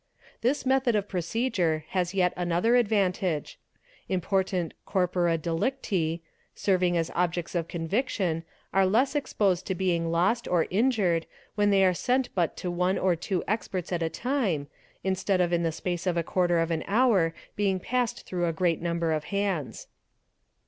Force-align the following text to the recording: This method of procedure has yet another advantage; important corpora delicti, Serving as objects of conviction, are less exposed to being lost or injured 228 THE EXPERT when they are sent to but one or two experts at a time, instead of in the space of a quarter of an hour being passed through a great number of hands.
This 0.41 0.65
method 0.65 0.95
of 0.95 1.07
procedure 1.07 1.85
has 1.89 2.15
yet 2.15 2.33
another 2.35 2.75
advantage; 2.75 3.59
important 4.09 4.73
corpora 4.83 5.37
delicti, 5.37 6.23
Serving 6.55 6.97
as 6.97 7.11
objects 7.13 7.53
of 7.53 7.67
conviction, 7.67 8.43
are 8.73 8.87
less 8.87 9.13
exposed 9.13 9.67
to 9.67 9.75
being 9.75 10.09
lost 10.09 10.47
or 10.47 10.65
injured 10.71 11.27
228 11.29 11.29
THE 11.29 11.29
EXPERT 11.29 11.57
when 11.61 11.69
they 11.69 11.85
are 11.85 11.93
sent 11.93 12.25
to 12.55 12.69
but 12.71 12.75
one 12.75 12.97
or 12.97 13.15
two 13.15 13.43
experts 13.47 13.91
at 13.91 14.01
a 14.01 14.09
time, 14.09 14.65
instead 15.03 15.39
of 15.39 15.53
in 15.53 15.61
the 15.61 15.71
space 15.71 16.07
of 16.07 16.17
a 16.17 16.23
quarter 16.23 16.57
of 16.57 16.71
an 16.71 16.83
hour 16.87 17.35
being 17.55 17.79
passed 17.79 18.25
through 18.25 18.47
a 18.47 18.51
great 18.51 18.81
number 18.81 19.11
of 19.11 19.25
hands. 19.25 19.85